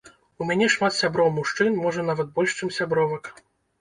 [0.43, 3.35] У мяне шмат сяброў-мужчын, можа, нават больш, чым сябровак.